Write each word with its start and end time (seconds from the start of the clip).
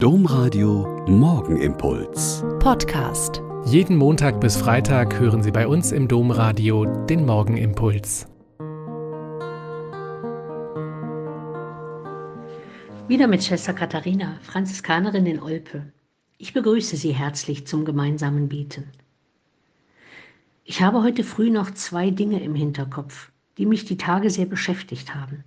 Domradio 0.00 1.04
Morgenimpuls. 1.08 2.44
Podcast. 2.60 3.42
Jeden 3.64 3.96
Montag 3.96 4.40
bis 4.40 4.56
Freitag 4.56 5.18
hören 5.18 5.42
Sie 5.42 5.50
bei 5.50 5.66
uns 5.66 5.90
im 5.90 6.06
Domradio 6.06 6.84
den 7.06 7.26
Morgenimpuls. 7.26 8.28
Wieder 13.08 13.26
mit 13.26 13.42
Schwester 13.42 13.72
Katharina, 13.72 14.38
Franziskanerin 14.42 15.26
in 15.26 15.42
Olpe. 15.42 15.92
Ich 16.36 16.52
begrüße 16.52 16.96
Sie 16.96 17.10
herzlich 17.10 17.66
zum 17.66 17.84
gemeinsamen 17.84 18.48
Beten. 18.48 18.92
Ich 20.62 20.80
habe 20.80 21.02
heute 21.02 21.24
früh 21.24 21.50
noch 21.50 21.72
zwei 21.72 22.10
Dinge 22.10 22.40
im 22.40 22.54
Hinterkopf, 22.54 23.32
die 23.58 23.66
mich 23.66 23.84
die 23.84 23.96
Tage 23.96 24.30
sehr 24.30 24.46
beschäftigt 24.46 25.16
haben. 25.16 25.42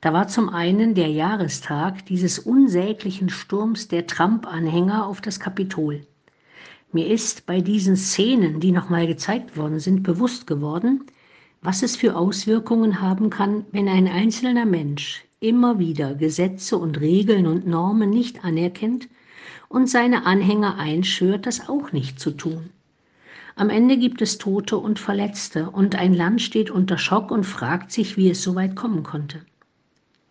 Da 0.00 0.12
war 0.12 0.28
zum 0.28 0.48
einen 0.48 0.94
der 0.94 1.08
Jahrestag 1.08 2.06
dieses 2.06 2.38
unsäglichen 2.38 3.28
Sturms 3.30 3.88
der 3.88 4.06
Trump-Anhänger 4.06 5.04
auf 5.04 5.20
das 5.20 5.40
Kapitol. 5.40 6.06
Mir 6.92 7.08
ist 7.08 7.46
bei 7.46 7.60
diesen 7.60 7.96
Szenen, 7.96 8.60
die 8.60 8.70
nochmal 8.70 9.08
gezeigt 9.08 9.56
worden 9.56 9.80
sind, 9.80 10.04
bewusst 10.04 10.46
geworden, 10.46 11.02
was 11.62 11.82
es 11.82 11.96
für 11.96 12.14
Auswirkungen 12.16 13.00
haben 13.00 13.28
kann, 13.28 13.66
wenn 13.72 13.88
ein 13.88 14.06
einzelner 14.06 14.66
Mensch 14.66 15.24
immer 15.40 15.80
wieder 15.80 16.14
Gesetze 16.14 16.78
und 16.78 17.00
Regeln 17.00 17.48
und 17.48 17.66
Normen 17.66 18.10
nicht 18.10 18.44
anerkennt 18.44 19.08
und 19.68 19.90
seine 19.90 20.26
Anhänger 20.26 20.78
einschwört, 20.78 21.44
das 21.44 21.68
auch 21.68 21.90
nicht 21.90 22.20
zu 22.20 22.30
tun. 22.30 22.70
Am 23.56 23.68
Ende 23.68 23.98
gibt 23.98 24.22
es 24.22 24.38
Tote 24.38 24.78
und 24.78 25.00
Verletzte 25.00 25.70
und 25.70 25.96
ein 25.96 26.14
Land 26.14 26.40
steht 26.40 26.70
unter 26.70 26.98
Schock 26.98 27.32
und 27.32 27.42
fragt 27.44 27.90
sich, 27.90 28.16
wie 28.16 28.30
es 28.30 28.42
so 28.42 28.54
weit 28.54 28.76
kommen 28.76 29.02
konnte. 29.02 29.40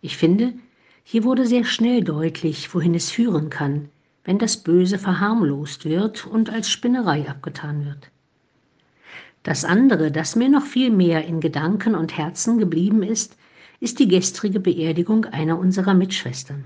Ich 0.00 0.16
finde, 0.16 0.54
hier 1.02 1.24
wurde 1.24 1.46
sehr 1.46 1.64
schnell 1.64 2.04
deutlich, 2.04 2.74
wohin 2.74 2.94
es 2.94 3.10
führen 3.10 3.50
kann, 3.50 3.88
wenn 4.24 4.38
das 4.38 4.58
Böse 4.58 4.98
verharmlost 4.98 5.84
wird 5.84 6.26
und 6.26 6.50
als 6.50 6.70
Spinnerei 6.70 7.28
abgetan 7.28 7.84
wird. 7.84 8.10
Das 9.42 9.64
andere, 9.64 10.10
das 10.10 10.36
mir 10.36 10.48
noch 10.48 10.64
viel 10.64 10.90
mehr 10.90 11.24
in 11.24 11.40
Gedanken 11.40 11.94
und 11.94 12.16
Herzen 12.16 12.58
geblieben 12.58 13.02
ist, 13.02 13.36
ist 13.80 13.98
die 13.98 14.08
gestrige 14.08 14.60
Beerdigung 14.60 15.24
einer 15.24 15.58
unserer 15.58 15.94
Mitschwestern. 15.94 16.64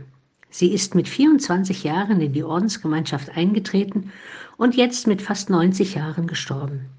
Sie 0.51 0.73
ist 0.73 0.95
mit 0.95 1.09
24 1.09 1.85
Jahren 1.85 2.21
in 2.21 2.33
die 2.33 2.43
Ordensgemeinschaft 2.43 3.37
eingetreten 3.37 4.13
und 4.57 4.75
jetzt 4.75 5.07
mit 5.07 5.23
fast 5.23 5.49
90 5.49 5.95
Jahren 5.95 6.27
gestorben. 6.27 6.91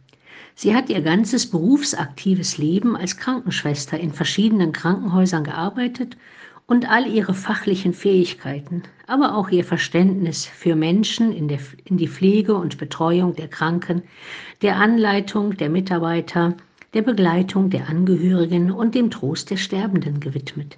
Sie 0.55 0.75
hat 0.75 0.89
ihr 0.89 1.01
ganzes 1.01 1.49
berufsaktives 1.49 2.57
Leben 2.57 2.95
als 2.95 3.17
Krankenschwester 3.17 3.99
in 3.99 4.13
verschiedenen 4.13 4.71
Krankenhäusern 4.71 5.43
gearbeitet 5.43 6.15
und 6.67 6.89
all 6.89 7.07
ihre 7.07 7.33
fachlichen 7.33 7.93
Fähigkeiten, 7.93 8.83
aber 9.07 9.35
auch 9.35 9.49
ihr 9.49 9.65
Verständnis 9.65 10.45
für 10.45 10.75
Menschen 10.75 11.33
in, 11.33 11.47
der, 11.47 11.59
in 11.85 11.97
die 11.97 12.07
Pflege 12.07 12.55
und 12.55 12.77
Betreuung 12.77 13.35
der 13.35 13.47
Kranken, 13.47 14.03
der 14.61 14.77
Anleitung 14.77 15.57
der 15.57 15.69
Mitarbeiter, 15.69 16.55
der 16.93 17.01
Begleitung 17.01 17.69
der 17.69 17.89
Angehörigen 17.89 18.71
und 18.71 18.95
dem 18.95 19.09
Trost 19.11 19.49
der 19.49 19.57
Sterbenden 19.57 20.19
gewidmet. 20.19 20.77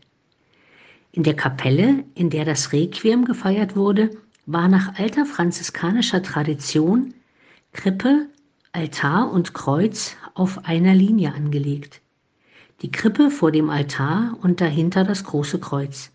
In 1.11 1.23
der 1.23 1.35
Kapelle, 1.35 2.03
in 2.15 2.29
der 2.29 2.45
das 2.45 2.73
Requiem 2.73 3.25
gefeiert 3.25 3.75
wurde, 3.75 4.09
war 4.45 4.67
nach 4.67 4.97
alter 4.97 5.25
franziskanischer 5.25 6.21
Tradition 6.21 7.13
Krippe, 7.73 8.27
Altar 8.75 9.31
und 9.31 9.53
Kreuz 9.53 10.17
auf 10.33 10.65
einer 10.65 10.93
Linie 10.93 11.33
angelegt. 11.33 12.01
Die 12.81 12.91
Krippe 12.91 13.31
vor 13.31 13.53
dem 13.53 13.69
Altar 13.69 14.37
und 14.41 14.59
dahinter 14.59 15.05
das 15.05 15.23
große 15.23 15.61
Kreuz. 15.61 16.11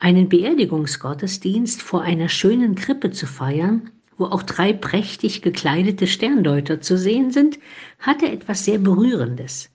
Einen 0.00 0.28
Beerdigungsgottesdienst 0.28 1.80
vor 1.80 2.02
einer 2.02 2.28
schönen 2.28 2.74
Krippe 2.74 3.12
zu 3.12 3.28
feiern, 3.28 3.88
wo 4.18 4.24
auch 4.24 4.42
drei 4.42 4.72
prächtig 4.72 5.42
gekleidete 5.42 6.08
Sterndeuter 6.08 6.80
zu 6.80 6.98
sehen 6.98 7.30
sind, 7.30 7.60
hatte 8.00 8.28
etwas 8.28 8.64
sehr 8.64 8.78
Berührendes. 8.78 9.70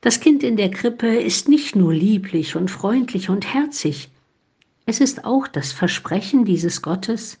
Das 0.00 0.20
Kind 0.20 0.42
in 0.42 0.56
der 0.56 0.70
Krippe 0.70 1.14
ist 1.16 1.50
nicht 1.50 1.76
nur 1.76 1.92
lieblich 1.92 2.56
und 2.56 2.70
freundlich 2.70 3.28
und 3.28 3.52
herzig, 3.52 4.08
es 4.86 5.00
ist 5.00 5.26
auch 5.26 5.48
das 5.48 5.70
Versprechen 5.70 6.46
dieses 6.46 6.80
Gottes, 6.80 7.38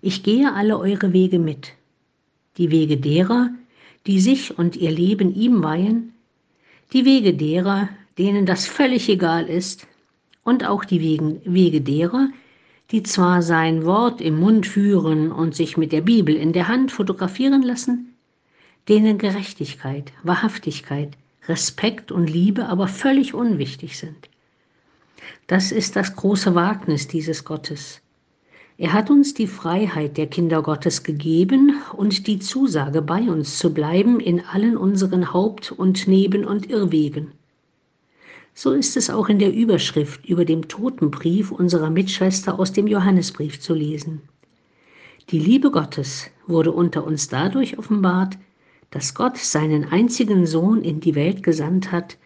ich 0.00 0.22
gehe 0.22 0.54
alle 0.54 0.78
eure 0.78 1.12
Wege 1.12 1.38
mit 1.38 1.74
die 2.56 2.70
Wege 2.70 2.96
derer, 2.96 3.50
die 4.06 4.20
sich 4.20 4.56
und 4.58 4.76
ihr 4.76 4.90
Leben 4.90 5.34
ihm 5.34 5.62
weihen, 5.62 6.12
die 6.92 7.04
Wege 7.04 7.34
derer, 7.34 7.88
denen 8.18 8.46
das 8.46 8.66
völlig 8.66 9.08
egal 9.08 9.46
ist, 9.48 9.86
und 10.44 10.64
auch 10.64 10.84
die 10.84 11.00
Wege 11.00 11.80
derer, 11.80 12.28
die 12.90 13.02
zwar 13.02 13.42
sein 13.42 13.84
Wort 13.84 14.20
im 14.20 14.38
Mund 14.38 14.66
führen 14.66 15.32
und 15.32 15.54
sich 15.54 15.76
mit 15.76 15.90
der 15.90 16.02
Bibel 16.02 16.36
in 16.36 16.52
der 16.52 16.68
Hand 16.68 16.92
fotografieren 16.92 17.62
lassen, 17.62 18.14
denen 18.88 19.18
Gerechtigkeit, 19.18 20.12
Wahrhaftigkeit, 20.22 21.16
Respekt 21.48 22.12
und 22.12 22.28
Liebe 22.28 22.66
aber 22.66 22.88
völlig 22.88 23.34
unwichtig 23.34 23.98
sind. 23.98 24.28
Das 25.46 25.72
ist 25.72 25.96
das 25.96 26.14
große 26.14 26.54
Wagnis 26.54 27.08
dieses 27.08 27.44
Gottes, 27.44 28.00
er 28.76 28.92
hat 28.92 29.08
uns 29.08 29.34
die 29.34 29.46
Freiheit 29.46 30.16
der 30.16 30.26
Kinder 30.26 30.60
Gottes 30.60 31.04
gegeben 31.04 31.80
und 31.92 32.26
die 32.26 32.40
Zusage, 32.40 33.02
bei 33.02 33.20
uns 33.22 33.58
zu 33.58 33.72
bleiben 33.72 34.18
in 34.18 34.40
allen 34.40 34.76
unseren 34.76 35.32
Haupt- 35.32 35.70
und 35.70 36.08
Neben- 36.08 36.44
und 36.44 36.68
Irrwegen. 36.68 37.30
So 38.52 38.72
ist 38.72 38.96
es 38.96 39.10
auch 39.10 39.28
in 39.28 39.38
der 39.38 39.52
Überschrift 39.52 40.26
über 40.26 40.44
dem 40.44 40.66
Totenbrief 40.66 41.52
unserer 41.52 41.90
Mitschwester 41.90 42.58
aus 42.58 42.72
dem 42.72 42.88
Johannesbrief 42.88 43.60
zu 43.60 43.74
lesen. 43.74 44.22
Die 45.30 45.38
Liebe 45.38 45.70
Gottes 45.70 46.30
wurde 46.46 46.72
unter 46.72 47.04
uns 47.04 47.28
dadurch 47.28 47.78
offenbart, 47.78 48.36
dass 48.90 49.14
Gott 49.14 49.38
seinen 49.38 49.84
einzigen 49.84 50.46
Sohn 50.46 50.82
in 50.82 51.00
die 51.00 51.14
Welt 51.14 51.42
gesandt 51.42 51.92
hat, 51.92 52.16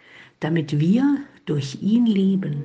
damit 0.41 0.81
wir 0.81 1.19
durch 1.47 1.83
ihn 1.83 2.07
leben. 2.07 2.65